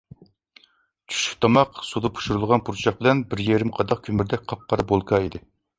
چۈشلۈك 1.11 1.41
تاماق 1.45 1.83
سۇدا 1.89 2.11
پىشۇرۇلغان 2.15 2.67
پۇرچاق 2.71 2.99
بىلەن 3.03 3.25
بىر 3.35 3.47
يېرىم 3.51 3.77
قاداق 3.79 4.05
كۆمۈردەك 4.11 4.53
قاپقارا 4.53 4.93
بولكا 4.95 5.27
ئىدى. 5.27 5.47